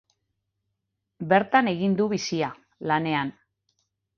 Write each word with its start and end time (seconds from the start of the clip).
Bertan 1.35 1.69
egin 1.73 1.99
du 2.01 2.09
bizia, 2.17 2.51
lanean. 2.93 3.35